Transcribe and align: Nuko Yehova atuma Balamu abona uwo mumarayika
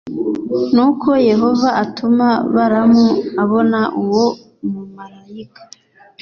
Nuko 0.73 1.09
Yehova 1.29 1.69
atuma 1.83 2.27
Balamu 2.55 3.07
abona 3.43 3.79
uwo 4.01 4.25
mumarayika 4.71 5.61